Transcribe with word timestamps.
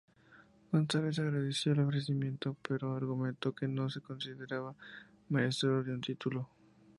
González 0.71 1.19
agradeció 1.19 1.73
el 1.73 1.81
ofrecimiento, 1.81 2.57
pero 2.67 2.95
argumentó 2.95 3.53
que 3.53 3.67
no 3.67 3.87
se 3.87 4.01
consideraba 4.01 4.73
merecedor 5.29 5.85
de 5.85 5.93
un 5.93 6.01
título. 6.01 6.49